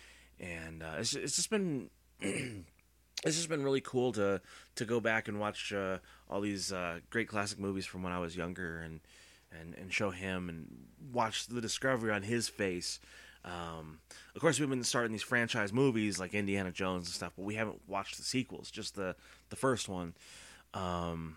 and 0.42 0.82
uh, 0.82 0.96
it's 0.98 1.14
it's 1.14 1.36
just 1.36 1.50
been 1.50 1.88
it's 2.20 3.36
just 3.36 3.48
been 3.48 3.62
really 3.62 3.80
cool 3.80 4.12
to 4.12 4.40
to 4.74 4.84
go 4.84 5.00
back 5.00 5.28
and 5.28 5.38
watch 5.40 5.72
uh, 5.72 5.98
all 6.28 6.40
these 6.40 6.72
uh, 6.72 6.98
great 7.10 7.28
classic 7.28 7.58
movies 7.58 7.86
from 7.86 8.02
when 8.02 8.12
I 8.12 8.18
was 8.18 8.36
younger 8.36 8.80
and 8.80 9.00
and 9.58 9.74
and 9.74 9.92
show 9.92 10.10
him 10.10 10.48
and 10.48 10.66
watch 11.12 11.46
the 11.46 11.60
discovery 11.60 12.12
on 12.12 12.22
his 12.22 12.48
face. 12.48 12.98
Um, 13.44 13.98
of 14.36 14.40
course, 14.40 14.60
we've 14.60 14.68
been 14.68 14.84
starting 14.84 15.12
these 15.12 15.22
franchise 15.22 15.72
movies 15.72 16.20
like 16.20 16.32
Indiana 16.34 16.70
Jones 16.70 17.06
and 17.06 17.14
stuff, 17.14 17.32
but 17.36 17.44
we 17.44 17.54
haven't 17.54 17.80
watched 17.88 18.16
the 18.16 18.22
sequels, 18.22 18.70
just 18.70 18.94
the 18.94 19.14
the 19.50 19.56
first 19.56 19.88
one. 19.88 20.14
Um, 20.74 21.36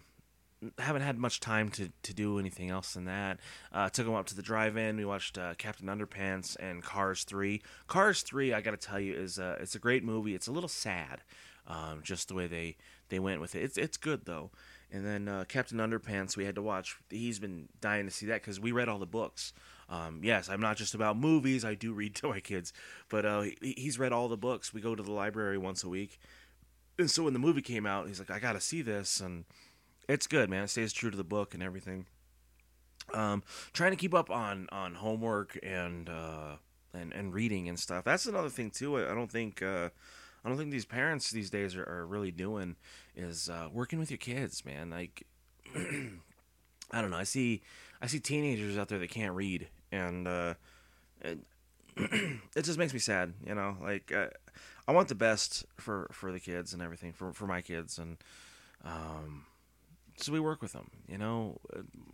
haven't 0.79 1.01
had 1.01 1.17
much 1.17 1.39
time 1.39 1.69
to, 1.71 1.91
to 2.03 2.13
do 2.13 2.39
anything 2.39 2.69
else 2.69 2.93
than 2.93 3.05
that. 3.05 3.39
Uh, 3.71 3.89
took 3.89 4.07
him 4.07 4.13
up 4.13 4.25
to 4.27 4.35
the 4.35 4.41
drive-in. 4.41 4.97
We 4.97 5.05
watched 5.05 5.37
uh, 5.37 5.53
Captain 5.55 5.87
Underpants 5.87 6.55
and 6.59 6.83
Cars 6.83 7.23
Three. 7.23 7.61
Cars 7.87 8.21
Three, 8.21 8.53
I 8.53 8.61
got 8.61 8.71
to 8.71 8.77
tell 8.77 8.99
you, 8.99 9.13
is 9.13 9.37
a, 9.37 9.57
it's 9.59 9.75
a 9.75 9.79
great 9.79 10.03
movie. 10.03 10.35
It's 10.35 10.47
a 10.47 10.51
little 10.51 10.69
sad, 10.69 11.21
um, 11.67 12.01
just 12.03 12.27
the 12.27 12.35
way 12.35 12.47
they, 12.47 12.77
they 13.09 13.19
went 13.19 13.41
with 13.41 13.55
it. 13.55 13.63
It's 13.63 13.77
it's 13.77 13.97
good 13.97 14.25
though. 14.25 14.51
And 14.91 15.05
then 15.05 15.27
uh, 15.27 15.45
Captain 15.47 15.77
Underpants, 15.79 16.37
we 16.37 16.45
had 16.45 16.55
to 16.55 16.61
watch. 16.61 16.97
He's 17.09 17.39
been 17.39 17.67
dying 17.81 18.05
to 18.05 18.11
see 18.11 18.27
that 18.27 18.41
because 18.41 18.59
we 18.59 18.71
read 18.71 18.87
all 18.87 18.99
the 18.99 19.05
books. 19.05 19.51
Um, 19.89 20.21
yes, 20.23 20.49
I'm 20.49 20.61
not 20.61 20.77
just 20.77 20.95
about 20.95 21.17
movies. 21.17 21.65
I 21.65 21.75
do 21.75 21.93
read 21.93 22.15
to 22.17 22.29
my 22.29 22.39
kids, 22.39 22.71
but 23.09 23.25
uh, 23.25 23.41
he, 23.41 23.73
he's 23.77 23.99
read 23.99 24.13
all 24.13 24.27
the 24.27 24.37
books. 24.37 24.73
We 24.73 24.81
go 24.81 24.95
to 24.95 25.03
the 25.03 25.11
library 25.11 25.57
once 25.57 25.83
a 25.83 25.89
week, 25.89 26.19
and 26.97 27.09
so 27.09 27.23
when 27.23 27.33
the 27.33 27.39
movie 27.39 27.61
came 27.61 27.85
out, 27.85 28.07
he's 28.07 28.19
like, 28.19 28.31
"I 28.31 28.39
got 28.39 28.53
to 28.53 28.61
see 28.61 28.81
this," 28.81 29.19
and 29.19 29.45
it's 30.07 30.27
good, 30.27 30.49
man. 30.49 30.63
It 30.63 30.69
stays 30.69 30.93
true 30.93 31.11
to 31.11 31.17
the 31.17 31.23
book 31.23 31.53
and 31.53 31.63
everything. 31.63 32.05
Um, 33.13 33.43
trying 33.73 33.91
to 33.91 33.97
keep 33.97 34.13
up 34.13 34.29
on 34.29 34.67
on 34.71 34.95
homework 34.95 35.57
and 35.63 36.09
uh, 36.09 36.55
and 36.93 37.13
and 37.13 37.33
reading 37.33 37.69
and 37.69 37.79
stuff. 37.79 38.03
That's 38.03 38.25
another 38.25 38.49
thing 38.49 38.71
too. 38.71 38.97
I, 38.97 39.11
I 39.11 39.15
don't 39.15 39.31
think 39.31 39.61
uh, 39.61 39.89
I 40.43 40.49
don't 40.49 40.57
think 40.57 40.71
these 40.71 40.85
parents 40.85 41.31
these 41.31 41.49
days 41.49 41.75
are, 41.75 41.83
are 41.83 42.05
really 42.05 42.31
doing 42.31 42.75
is 43.15 43.49
uh, 43.49 43.69
working 43.71 43.99
with 43.99 44.09
your 44.09 44.17
kids, 44.17 44.65
man. 44.65 44.89
Like 44.89 45.23
I 45.75 47.01
don't 47.01 47.11
know. 47.11 47.17
I 47.17 47.23
see 47.23 47.61
I 48.01 48.07
see 48.07 48.19
teenagers 48.19 48.77
out 48.77 48.87
there 48.87 48.99
that 48.99 49.09
can't 49.09 49.35
read, 49.35 49.67
and 49.91 50.27
uh, 50.27 50.53
it, 51.21 51.39
it 51.97 52.63
just 52.63 52.79
makes 52.79 52.93
me 52.93 52.99
sad. 52.99 53.33
You 53.45 53.55
know, 53.55 53.77
like 53.81 54.11
uh, 54.11 54.27
I 54.87 54.93
want 54.93 55.09
the 55.09 55.15
best 55.15 55.65
for 55.77 56.09
for 56.11 56.31
the 56.31 56.39
kids 56.39 56.73
and 56.73 56.81
everything 56.81 57.13
for 57.13 57.33
for 57.33 57.45
my 57.45 57.61
kids 57.61 57.97
and. 57.97 58.17
Um, 58.83 59.45
so 60.17 60.31
we 60.31 60.39
work 60.39 60.61
with 60.61 60.73
them. 60.73 60.89
You 61.07 61.17
know, 61.17 61.59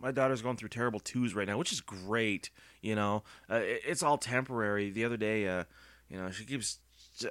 my 0.00 0.10
daughter's 0.10 0.42
going 0.42 0.56
through 0.56 0.70
terrible 0.70 1.00
twos 1.00 1.34
right 1.34 1.46
now, 1.46 1.58
which 1.58 1.72
is 1.72 1.80
great. 1.80 2.50
You 2.80 2.94
know, 2.94 3.22
uh, 3.50 3.56
it, 3.56 3.82
it's 3.86 4.02
all 4.02 4.18
temporary. 4.18 4.90
The 4.90 5.04
other 5.04 5.16
day, 5.16 5.46
uh, 5.48 5.64
you 6.08 6.18
know, 6.18 6.30
she 6.30 6.44
keeps. 6.44 6.78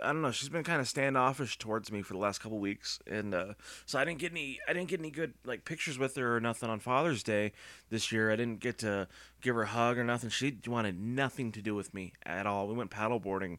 I 0.01 0.07
don't 0.07 0.21
know. 0.21 0.31
She's 0.31 0.49
been 0.49 0.63
kind 0.63 0.79
of 0.79 0.87
standoffish 0.87 1.57
towards 1.57 1.91
me 1.91 2.03
for 2.03 2.13
the 2.13 2.19
last 2.19 2.39
couple 2.39 2.59
weeks, 2.59 2.99
and 3.07 3.33
uh, 3.33 3.53
so 3.85 3.99
I 3.99 4.05
didn't 4.05 4.19
get 4.19 4.31
any. 4.31 4.59
I 4.67 4.73
didn't 4.73 4.89
get 4.89 4.99
any 4.99 5.11
good 5.11 5.33
like 5.43 5.65
pictures 5.65 5.97
with 5.97 6.15
her 6.15 6.37
or 6.37 6.39
nothing 6.39 6.69
on 6.69 6.79
Father's 6.79 7.23
Day 7.23 7.51
this 7.89 8.11
year. 8.11 8.31
I 8.31 8.35
didn't 8.35 8.59
get 8.59 8.77
to 8.79 9.07
give 9.41 9.55
her 9.55 9.63
a 9.63 9.67
hug 9.67 9.97
or 9.97 10.03
nothing. 10.03 10.29
She 10.29 10.57
wanted 10.67 10.99
nothing 10.99 11.51
to 11.53 11.61
do 11.61 11.75
with 11.75 11.93
me 11.93 12.13
at 12.25 12.45
all. 12.45 12.67
We 12.67 12.75
went 12.75 12.91
paddleboarding, 12.91 13.57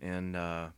and 0.00 0.34
uh, 0.34 0.68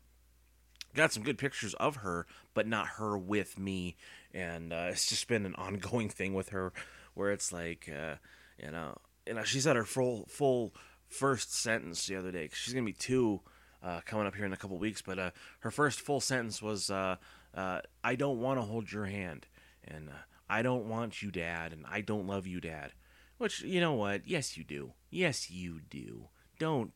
got 0.94 1.12
some 1.12 1.22
good 1.22 1.38
pictures 1.38 1.75
of 1.75 1.96
her, 1.96 2.26
but 2.52 2.66
not 2.66 2.88
her 2.99 3.16
with 3.16 3.58
me 3.58 3.96
and 4.32 4.72
uh, 4.72 4.88
it's 4.90 5.08
just 5.08 5.28
been 5.28 5.46
an 5.46 5.54
ongoing 5.56 6.08
thing 6.10 6.34
with 6.34 6.50
her, 6.50 6.72
where 7.14 7.30
it's 7.30 7.52
like, 7.52 7.90
uh, 7.90 8.16
you 8.62 8.70
know, 8.70 8.96
you 9.26 9.34
know, 9.34 9.44
she's 9.44 9.66
at 9.66 9.76
her 9.76 9.84
full 9.84 10.26
full 10.28 10.75
first 11.08 11.54
sentence 11.54 12.06
the 12.06 12.16
other 12.16 12.30
day. 12.30 12.49
Cause 12.49 12.58
she's 12.58 12.75
gonna 12.75 12.87
be 12.87 12.92
two 12.92 13.40
uh, 13.82 14.00
coming 14.04 14.26
up 14.26 14.34
here 14.34 14.46
in 14.46 14.52
a 14.52 14.56
couple 14.56 14.78
weeks, 14.78 15.02
but 15.02 15.18
uh, 15.18 15.30
her 15.60 15.70
first 15.70 16.00
full 16.00 16.20
sentence 16.20 16.62
was, 16.62 16.90
uh, 16.90 17.16
uh, 17.54 17.80
"I 18.04 18.14
don't 18.14 18.40
want 18.40 18.58
to 18.58 18.66
hold 18.66 18.92
your 18.92 19.06
hand," 19.06 19.46
and 19.84 20.10
"I 20.49 20.62
don't 20.62 20.87
want 20.87 21.22
you, 21.22 21.30
Dad," 21.30 21.72
and 21.72 21.84
"I 21.88 22.00
don't 22.00 22.26
love 22.26 22.46
you, 22.46 22.60
Dad." 22.60 22.92
Which 23.38 23.62
you 23.62 23.80
know 23.80 23.94
what? 23.94 24.26
Yes, 24.26 24.56
you 24.58 24.64
do. 24.64 24.92
Yes, 25.10 25.50
you 25.50 25.80
do. 25.88 26.28
Don't 26.58 26.92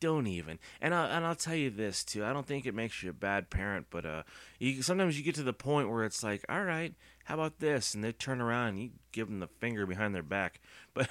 don't 0.00 0.26
even. 0.26 0.58
And 0.80 0.94
I 0.94 1.08
and 1.08 1.24
I'll 1.24 1.34
tell 1.34 1.54
you 1.54 1.70
this 1.70 2.04
too. 2.04 2.24
I 2.24 2.32
don't 2.32 2.46
think 2.46 2.66
it 2.66 2.74
makes 2.74 3.02
you 3.02 3.10
a 3.10 3.14
bad 3.14 3.50
parent, 3.50 3.86
but 3.90 4.04
uh, 4.04 4.22
you 4.58 4.82
sometimes 4.82 5.18
you 5.18 5.24
get 5.24 5.34
to 5.36 5.42
the 5.42 5.52
point 5.52 5.90
where 5.90 6.04
it's 6.04 6.22
like, 6.22 6.44
all 6.48 6.64
right, 6.64 6.94
how 7.24 7.34
about 7.34 7.58
this? 7.58 7.94
And 7.94 8.02
they 8.02 8.12
turn 8.12 8.40
around 8.40 8.68
and 8.68 8.78
you 8.78 8.90
give 9.12 9.28
them 9.28 9.40
the 9.40 9.46
finger 9.46 9.86
behind 9.86 10.14
their 10.14 10.22
back. 10.22 10.60
But 10.94 11.08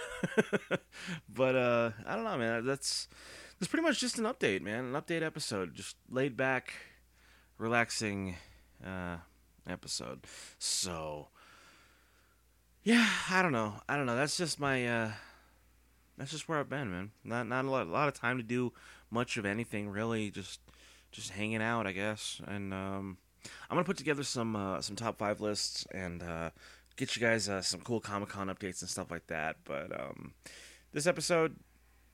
but 1.29 1.56
uh, 1.56 1.91
I 2.06 2.15
don't 2.15 2.25
know, 2.25 2.38
man. 2.38 2.65
That's 2.65 3.08
that's 3.60 3.70
pretty 3.70 3.84
much 3.84 4.00
just 4.00 4.17
an 4.20 4.25
update, 4.25 4.62
man. 4.62 4.86
An 4.86 5.01
update 5.01 5.22
episode, 5.22 5.75
just 5.75 5.96
laid 6.10 6.36
back, 6.36 6.74
relaxing 7.58 8.36
uh, 8.86 9.17
episode. 9.70 10.25
So 10.60 11.29
yeah, 12.84 13.08
I 13.29 13.41
don't 13.41 13.51
know. 13.51 13.75
I 13.88 13.96
don't 13.96 14.06
know. 14.06 14.15
That's 14.15 14.38
just 14.38 14.60
my 14.60 14.88
uh 14.88 15.12
that's 16.18 16.32
just 16.32 16.50
where 16.50 16.60
I've 16.60 16.70
been, 16.70 16.92
man. 16.92 17.12
Not 17.24 17.48
not 17.48 17.66
a 17.66 17.70
lot, 17.70 17.88
a 17.88 17.90
lot 17.90 18.08
of 18.08 18.14
time 18.14 18.38
to 18.38 18.44
do 18.44 18.74
much 19.12 19.38
of 19.38 19.46
anything 19.46 19.90
really. 19.90 20.30
Just 20.32 20.60
just 21.12 21.32
hanging 21.32 21.62
out, 21.62 21.88
I 21.88 21.92
guess. 21.92 22.42
And 22.46 22.74
um, 22.74 23.18
I'm 23.70 23.76
gonna 23.76 23.84
put 23.84 23.98
together 23.98 24.24
some 24.24 24.56
uh, 24.56 24.82
some 24.82 24.96
top 24.96 25.18
five 25.18 25.42
lists 25.42 25.86
and 25.92 26.24
uh, 26.24 26.50
get 26.96 27.16
you 27.16 27.22
guys 27.22 27.48
uh, 27.48 27.62
some 27.62 27.82
cool 27.82 28.00
Comic 28.00 28.30
Con 28.30 28.48
updates 28.48 28.82
and 28.82 28.90
stuff 28.90 29.12
like 29.12 29.28
that. 29.28 29.58
But 29.64 29.98
um, 29.98 30.34
this 30.92 31.08
episode, 31.08 31.58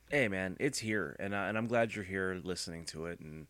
hey 0.09 0.27
man, 0.27 0.57
it's 0.59 0.79
here, 0.79 1.15
and 1.19 1.33
uh, 1.33 1.45
and 1.47 1.57
I'm 1.57 1.67
glad 1.67 1.95
you're 1.95 2.05
here 2.05 2.39
listening 2.43 2.85
to 2.85 3.05
it 3.05 3.19
and 3.19 3.47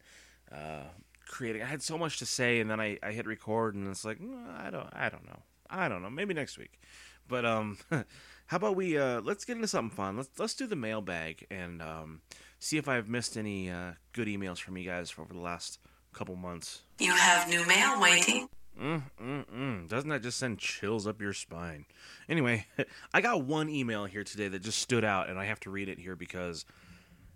uh, 0.51 0.83
creating. 1.27 1.63
I 1.63 1.65
had 1.65 1.81
so 1.81 1.97
much 1.97 2.19
to 2.19 2.25
say, 2.25 2.59
and 2.59 2.69
then 2.69 2.79
I, 2.79 2.99
I 3.01 3.11
hit 3.11 3.25
record, 3.25 3.75
and 3.75 3.87
it's 3.87 4.05
like 4.05 4.19
mm, 4.19 4.59
I 4.59 4.69
don't 4.69 4.89
I 4.93 5.09
don't 5.09 5.25
know 5.25 5.39
I 5.69 5.89
don't 5.89 6.01
know 6.01 6.09
maybe 6.09 6.33
next 6.33 6.57
week. 6.57 6.79
But 7.27 7.45
um, 7.45 7.77
how 8.53 8.57
about 8.57 8.75
we 8.75 8.99
uh, 8.99 9.19
let's 9.21 9.45
get 9.45 9.55
into 9.55 9.67
something 9.67 9.95
fun. 9.95 10.15
Let's 10.15 10.29
let's 10.37 10.53
do 10.53 10.67
the 10.67 10.75
mailbag 10.75 11.47
and 11.49 11.81
um, 11.81 12.21
see 12.59 12.77
if 12.77 12.87
I've 12.87 13.09
missed 13.09 13.35
any 13.35 13.71
uh, 13.71 13.93
good 14.11 14.27
emails 14.27 14.59
from 14.59 14.77
you 14.77 14.87
guys 14.87 15.11
over 15.17 15.33
the 15.33 15.39
last 15.39 15.79
couple 16.13 16.35
months. 16.35 16.83
You 16.99 17.13
have 17.13 17.49
new 17.49 17.65
mail 17.65 17.99
waiting. 17.99 18.47
Mm, 18.79 19.01
mm, 19.19 19.45
mm. 19.47 19.89
Doesn't 19.89 20.07
that 20.11 20.21
just 20.21 20.37
send 20.37 20.59
chills 20.59 21.07
up 21.07 21.19
your 21.19 21.33
spine? 21.33 21.85
Anyway, 22.29 22.67
I 23.13 23.21
got 23.21 23.43
one 23.43 23.69
email 23.69 24.05
here 24.05 24.23
today 24.23 24.49
that 24.49 24.61
just 24.61 24.77
stood 24.77 25.03
out, 25.03 25.31
and 25.31 25.39
I 25.39 25.45
have 25.45 25.59
to 25.61 25.71
read 25.71 25.89
it 25.89 25.97
here 25.97 26.15
because, 26.15 26.63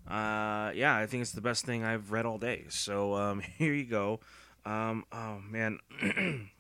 uh, 0.08 0.72
yeah, 0.76 0.96
I 0.96 1.08
think 1.08 1.22
it's 1.22 1.32
the 1.32 1.42
best 1.42 1.66
thing 1.66 1.84
I've 1.84 2.12
read 2.12 2.28
all 2.28 2.38
day. 2.38 2.66
So 2.70 3.16
um, 3.16 3.40
here 3.58 3.74
you 3.74 3.86
go. 3.86 4.20
Um, 4.68 5.04
oh 5.12 5.40
man, 5.50 5.80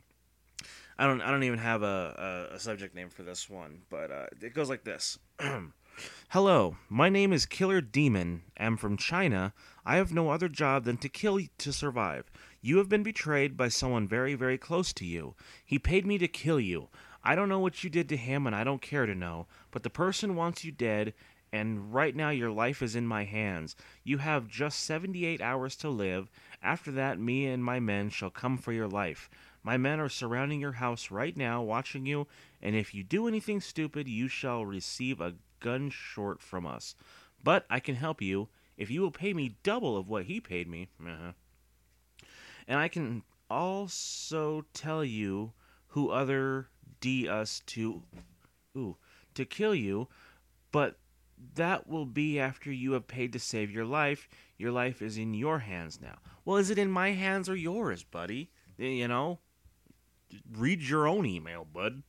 I 0.99 1.05
don't 1.05 1.21
I 1.21 1.29
don't 1.29 1.43
even 1.43 1.59
have 1.59 1.83
a, 1.83 2.47
a, 2.51 2.55
a 2.55 2.59
subject 2.59 2.95
name 2.95 3.09
for 3.09 3.21
this 3.21 3.49
one, 3.49 3.81
but 3.89 4.11
uh, 4.11 4.25
it 4.41 4.55
goes 4.55 4.69
like 4.69 4.83
this. 4.83 5.19
Hello, 6.29 6.77
my 6.89 7.07
name 7.09 7.31
is 7.31 7.45
Killer 7.45 7.81
Demon. 7.81 8.41
I'm 8.59 8.77
from 8.77 8.97
China. 8.97 9.53
I 9.85 9.97
have 9.97 10.11
no 10.11 10.31
other 10.31 10.49
job 10.49 10.85
than 10.85 10.97
to 10.97 11.09
kill 11.09 11.39
to 11.57 11.71
survive. 11.73 12.31
You 12.61 12.77
have 12.77 12.89
been 12.89 13.03
betrayed 13.03 13.55
by 13.55 13.67
someone 13.67 14.07
very, 14.07 14.33
very 14.33 14.57
close 14.57 14.91
to 14.93 15.05
you. 15.05 15.35
He 15.63 15.77
paid 15.77 16.05
me 16.05 16.17
to 16.17 16.27
kill 16.27 16.59
you. 16.59 16.89
I 17.23 17.35
don't 17.35 17.49
know 17.49 17.59
what 17.59 17.83
you 17.83 17.89
did 17.89 18.09
to 18.09 18.17
him, 18.17 18.47
and 18.47 18.55
I 18.55 18.63
don't 18.63 18.81
care 18.81 19.05
to 19.05 19.13
know, 19.13 19.47
but 19.69 19.83
the 19.83 19.89
person 19.89 20.35
wants 20.35 20.63
you 20.63 20.71
dead, 20.71 21.13
and 21.51 21.93
right 21.93 22.15
now 22.15 22.29
your 22.29 22.51
life 22.51 22.81
is 22.81 22.95
in 22.95 23.07
my 23.07 23.23
hands. 23.23 23.75
You 24.03 24.17
have 24.17 24.47
just 24.47 24.83
78 24.83 25.41
hours 25.41 25.75
to 25.77 25.89
live, 25.89 26.29
After 26.61 26.91
that, 26.91 27.19
me 27.19 27.45
and 27.45 27.63
my 27.63 27.79
men 27.79 28.09
shall 28.09 28.31
come 28.31 28.57
for 28.57 28.73
your 28.73 28.87
life. 28.87 29.29
My 29.67 29.75
men 29.75 29.99
are 29.99 30.07
surrounding 30.07 30.61
your 30.61 30.71
house 30.71 31.11
right 31.11 31.35
now, 31.35 31.61
watching 31.61 32.05
you, 32.05 32.27
and 32.61 32.73
if 32.73 32.93
you 32.93 33.03
do 33.03 33.27
anything 33.27 33.59
stupid, 33.59 34.07
you 34.07 34.29
shall 34.29 34.65
receive 34.65 35.19
a 35.19 35.35
gun 35.59 35.89
short 35.89 36.41
from 36.41 36.65
us. 36.65 36.95
But 37.43 37.65
I 37.69 37.81
can 37.81 37.95
help 37.95 38.21
you 38.21 38.47
if 38.77 38.89
you 38.89 39.01
will 39.01 39.11
pay 39.11 39.33
me 39.33 39.57
double 39.63 39.97
of 39.97 40.07
what 40.07 40.23
he 40.23 40.39
paid 40.39 40.69
me. 40.69 40.87
Uh-huh. 41.05 41.33
And 42.65 42.79
I 42.79 42.87
can 42.87 43.23
also 43.49 44.63
tell 44.73 45.03
you 45.03 45.51
who 45.87 46.11
other 46.11 46.69
d 47.01 47.27
us 47.27 47.61
to 47.65 48.03
ooh 48.77 48.95
to 49.33 49.43
kill 49.43 49.75
you, 49.75 50.07
but 50.71 50.97
that 51.55 51.87
will 51.89 52.05
be 52.05 52.39
after 52.39 52.71
you 52.71 52.93
have 52.93 53.07
paid 53.07 53.33
to 53.33 53.39
save 53.39 53.69
your 53.69 53.83
life. 53.83 54.29
Your 54.57 54.71
life 54.71 55.01
is 55.01 55.17
in 55.17 55.33
your 55.33 55.59
hands 55.59 55.99
now. 56.01 56.19
Well, 56.45 56.55
is 56.55 56.69
it 56.69 56.77
in 56.77 56.89
my 56.89 57.11
hands 57.11 57.49
or 57.49 57.55
yours, 57.57 58.05
buddy? 58.05 58.49
You 58.77 59.09
know, 59.09 59.39
read 60.51 60.81
your 60.81 61.07
own 61.07 61.25
email, 61.25 61.65
bud. 61.65 62.03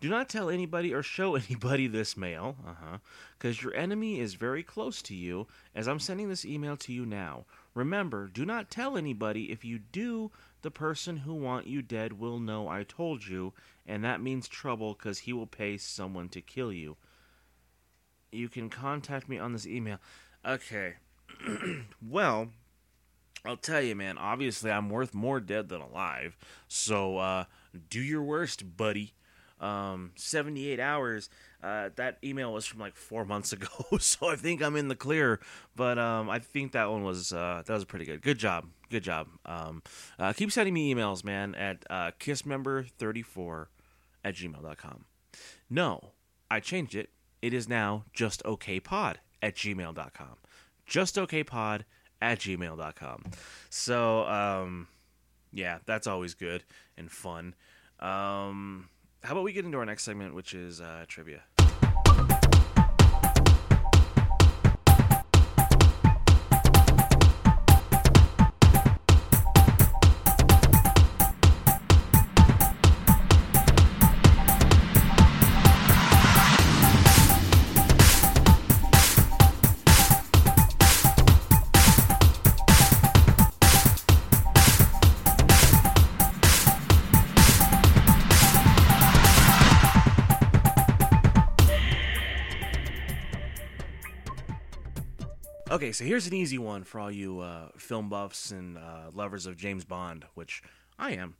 Do 0.00 0.08
not 0.08 0.28
tell 0.28 0.48
anybody 0.48 0.94
or 0.94 1.02
show 1.02 1.34
anybody 1.48 1.86
this 1.86 2.16
mail, 2.16 2.56
uh 2.66 2.74
huh, 2.82 2.98
because 3.36 3.62
your 3.62 3.74
enemy 3.74 4.20
is 4.20 4.34
very 4.34 4.62
close 4.62 5.02
to 5.02 5.14
you 5.14 5.46
as 5.74 5.88
I'm 5.88 5.98
sending 5.98 6.28
this 6.28 6.44
email 6.44 6.76
to 6.78 6.92
you 6.92 7.04
now. 7.04 7.46
Remember, 7.74 8.28
do 8.28 8.44
not 8.44 8.70
tell 8.70 8.96
anybody. 8.96 9.50
If 9.50 9.64
you 9.64 9.78
do, 9.78 10.30
the 10.62 10.70
person 10.70 11.18
who 11.18 11.34
want 11.34 11.66
you 11.66 11.82
dead 11.82 12.14
will 12.14 12.38
know 12.38 12.68
I 12.68 12.84
told 12.84 13.26
you, 13.26 13.52
and 13.86 14.04
that 14.04 14.20
means 14.20 14.48
trouble 14.48 14.94
because 14.94 15.20
he 15.20 15.32
will 15.32 15.46
pay 15.46 15.76
someone 15.76 16.28
to 16.30 16.40
kill 16.40 16.72
you. 16.72 16.96
You 18.30 18.48
can 18.48 18.68
contact 18.68 19.28
me 19.28 19.38
on 19.38 19.52
this 19.52 19.66
email. 19.66 19.98
Okay. 20.44 20.94
well, 22.08 22.50
I'll 23.48 23.56
tell 23.56 23.80
you, 23.80 23.96
man. 23.96 24.18
Obviously, 24.18 24.70
I'm 24.70 24.90
worth 24.90 25.14
more 25.14 25.40
dead 25.40 25.68
than 25.68 25.80
alive. 25.80 26.36
So, 26.68 27.18
uh, 27.18 27.44
do 27.88 28.00
your 28.00 28.22
worst, 28.22 28.76
buddy 28.76 29.14
um, 29.60 30.12
78 30.16 30.80
hours. 30.80 31.30
Uh, 31.62 31.90
that 31.96 32.18
email 32.22 32.52
was 32.52 32.64
from 32.66 32.78
like 32.80 32.94
four 32.94 33.24
months 33.24 33.52
ago, 33.52 33.68
so 33.98 34.28
I 34.28 34.36
think 34.36 34.62
I'm 34.62 34.76
in 34.76 34.88
the 34.88 34.94
clear. 34.94 35.40
But 35.74 35.98
um, 35.98 36.30
I 36.30 36.38
think 36.38 36.72
that 36.72 36.90
one 36.90 37.02
was 37.02 37.32
uh, 37.32 37.62
that 37.66 37.72
was 37.72 37.84
pretty 37.84 38.04
good. 38.04 38.22
Good 38.22 38.38
job, 38.38 38.66
good 38.90 39.02
job. 39.02 39.28
Um, 39.44 39.82
uh, 40.18 40.32
keep 40.32 40.52
sending 40.52 40.74
me 40.74 40.94
emails, 40.94 41.24
man, 41.24 41.54
at 41.54 41.84
uh, 41.90 42.12
kissmember34 42.20 43.66
at 44.24 44.34
gmail.com. 44.34 45.04
No, 45.68 46.12
I 46.50 46.60
changed 46.60 46.94
it. 46.94 47.10
It 47.42 47.52
is 47.52 47.68
now 47.68 48.04
just 48.12 48.42
okpod 48.44 49.16
at 49.42 49.54
gmail.com. 49.56 50.36
Just 50.86 51.16
okpod 51.16 51.82
at 52.20 52.40
gmail.com. 52.40 53.24
So, 53.70 54.26
um, 54.26 54.88
yeah, 55.52 55.78
that's 55.86 56.06
always 56.06 56.34
good 56.34 56.64
and 56.96 57.10
fun. 57.10 57.54
Um, 58.00 58.88
how 59.22 59.32
about 59.32 59.44
we 59.44 59.52
get 59.52 59.64
into 59.64 59.78
our 59.78 59.86
next 59.86 60.04
segment, 60.04 60.34
which 60.34 60.54
is 60.54 60.80
uh, 60.80 61.04
trivia? 61.08 61.42
Okay, 95.78 95.92
so 95.92 96.02
here's 96.02 96.26
an 96.26 96.34
easy 96.34 96.58
one 96.58 96.82
for 96.82 96.98
all 96.98 97.08
you 97.08 97.38
uh, 97.38 97.68
film 97.76 98.08
buffs 98.08 98.50
and 98.50 98.76
uh, 98.76 99.12
lovers 99.14 99.46
of 99.46 99.56
James 99.56 99.84
Bond, 99.84 100.24
which 100.34 100.60
I 100.98 101.12
am. 101.12 101.36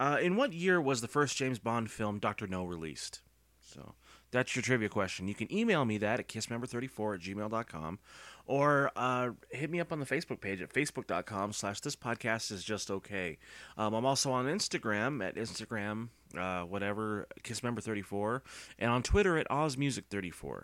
Uh, 0.00 0.16
in 0.18 0.34
what 0.34 0.54
year 0.54 0.80
was 0.80 1.02
the 1.02 1.08
first 1.08 1.36
James 1.36 1.58
Bond 1.58 1.90
film 1.90 2.18
Doctor 2.18 2.46
No 2.46 2.64
released? 2.64 3.20
So 3.60 3.92
that's 4.30 4.56
your 4.56 4.62
trivia 4.62 4.88
question. 4.88 5.28
You 5.28 5.34
can 5.34 5.52
email 5.52 5.84
me 5.84 5.98
that 5.98 6.20
at 6.20 6.26
kissmember34 6.26 7.16
at 7.16 7.20
gmail.com 7.20 7.98
or 8.46 8.92
uh, 8.96 9.32
hit 9.50 9.68
me 9.68 9.78
up 9.78 9.92
on 9.92 10.00
the 10.00 10.06
Facebook 10.06 10.40
page 10.40 10.62
at 10.62 10.72
facebook.com 10.72 11.52
slash 11.52 11.80
this 11.80 11.96
podcast 11.96 12.50
is 12.50 12.64
just 12.64 12.90
okay. 12.90 13.36
Um, 13.76 13.92
I'm 13.92 14.06
also 14.06 14.32
on 14.32 14.46
Instagram 14.46 15.22
at 15.22 15.34
Instagram, 15.34 16.08
uh, 16.34 16.62
whatever, 16.62 17.26
kissmember34, 17.42 18.40
and 18.78 18.90
on 18.90 19.02
Twitter 19.02 19.36
at 19.36 19.46
ozmusic34. 19.50 20.62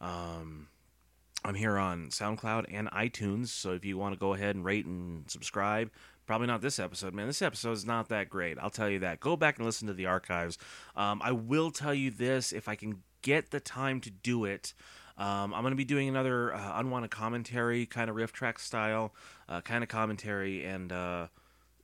Um, 0.00 0.68
I'm 1.46 1.54
here 1.54 1.76
on 1.76 2.08
SoundCloud 2.08 2.66
and 2.72 2.90
iTunes, 2.90 3.48
so 3.48 3.72
if 3.72 3.84
you 3.84 3.98
want 3.98 4.14
to 4.14 4.18
go 4.18 4.32
ahead 4.32 4.56
and 4.56 4.64
rate 4.64 4.86
and 4.86 5.30
subscribe, 5.30 5.90
probably 6.26 6.46
not 6.46 6.62
this 6.62 6.78
episode, 6.78 7.12
man. 7.12 7.26
This 7.26 7.42
episode 7.42 7.72
is 7.72 7.84
not 7.84 8.08
that 8.08 8.30
great. 8.30 8.56
I'll 8.58 8.70
tell 8.70 8.88
you 8.88 9.00
that. 9.00 9.20
Go 9.20 9.36
back 9.36 9.58
and 9.58 9.66
listen 9.66 9.86
to 9.88 9.92
the 9.92 10.06
archives. 10.06 10.56
Um, 10.96 11.20
I 11.22 11.32
will 11.32 11.70
tell 11.70 11.92
you 11.92 12.10
this 12.10 12.52
if 12.52 12.66
I 12.66 12.76
can 12.76 13.02
get 13.20 13.50
the 13.50 13.60
time 13.60 14.00
to 14.00 14.10
do 14.10 14.46
it. 14.46 14.72
Um, 15.18 15.52
I'm 15.52 15.60
going 15.60 15.72
to 15.72 15.76
be 15.76 15.84
doing 15.84 16.08
another 16.08 16.54
uh, 16.54 16.80
unwanted 16.80 17.10
commentary, 17.10 17.84
kind 17.84 18.08
of 18.08 18.16
RiffTrax 18.16 18.60
style, 18.60 19.12
uh, 19.46 19.60
kind 19.60 19.84
of 19.84 19.90
commentary, 19.90 20.64
and 20.64 20.90
uh, 20.90 21.26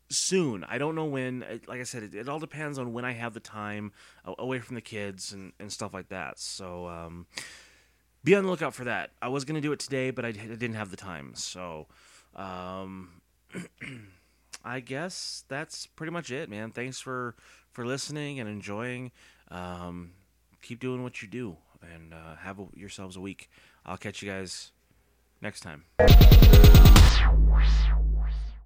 soon. 0.09 0.65
I 0.65 0.79
don't 0.79 0.95
know 0.95 1.05
when. 1.05 1.45
Like 1.69 1.81
I 1.81 1.85
said, 1.85 2.03
it, 2.03 2.15
it, 2.15 2.31
all 2.31 2.41
depends 2.41 2.79
on 2.79 2.95
when 2.95 3.05
I 3.05 3.13
have 3.13 3.35
the 3.35 3.41
time 3.41 3.93
away 4.25 4.59
from 4.61 4.75
the 4.75 4.81
kids 4.81 5.35
and, 5.35 5.53
and 5.61 5.71
stuff 5.71 5.93
like 5.93 6.09
that. 6.09 6.39
So. 6.39 6.87
Um, 6.89 7.27
be 8.25 8.35
on 8.35 8.45
the 8.45 8.51
lookout 8.51 8.75
for 8.75 8.85
that. 8.85 9.11
I 9.21 9.29
was 9.29 9.45
gonna 9.45 9.61
do 9.61 9.73
it 9.73 9.79
today, 9.79 10.11
but 10.11 10.25
I, 10.25 10.33
didn't 10.33 10.75
have 10.75 10.91
the 10.91 10.97
time. 10.97 11.33
So, 11.35 11.87
um, 12.35 13.21
I 14.65 14.81
guess 14.81 15.45
that's 15.49 15.87
pretty 15.87 16.13
much 16.13 16.31
it, 16.31 16.49
man. 16.49 16.71
Thanks 16.71 17.01
for 17.01 17.35
for 17.73 17.87
listening 17.87 18.41
and 18.41 18.49
enjoying. 18.49 19.13
Um, 19.51 20.13
keep 20.63 20.81
doing 20.81 21.03
what 21.03 21.23
you 21.23 21.29
do, 21.29 21.57
and 21.95 22.13
uh, 22.13 22.37
have 22.41 22.59
a, 22.59 22.67
yourselves 22.75 23.17
a 23.17 23.21
week. 23.21 23.51
I'll 23.87 23.97
catch 23.97 24.23
you 24.23 24.31
guys 24.31 24.73
next 25.41 25.61
time. 25.61 25.85